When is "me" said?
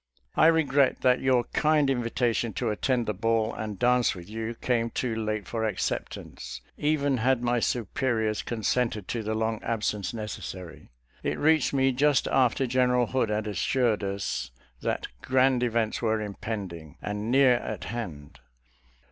11.71-11.91